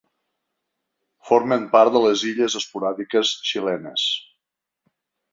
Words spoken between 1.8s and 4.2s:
de les illes esporàdiques xilenes.